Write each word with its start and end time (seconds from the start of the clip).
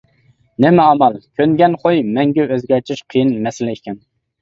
نېمە 0.65 0.85
ئامال؟ 0.85 1.19
كۆنگەن 1.41 1.77
خۇي 1.85 2.03
مەڭگۈ 2.17 2.51
ئۆزگەرتىش 2.51 3.07
قىيىن 3.13 3.39
مەسىلە 3.49 3.81
ئىكەن. 3.81 4.05